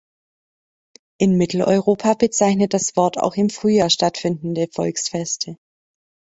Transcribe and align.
In 1.19 1.37
Mitteleuropa 1.37 2.15
bezeichnet 2.15 2.73
das 2.73 2.95
Wort 2.95 3.19
auch 3.19 3.35
im 3.35 3.51
Frühjahr 3.51 3.91
stattfindende 3.91 4.67
Volksfeste. 4.73 5.57